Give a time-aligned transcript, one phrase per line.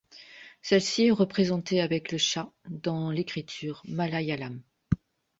[0.63, 4.63] Celle-ci est représentée avec le ṣa dans l’écriture malayalam.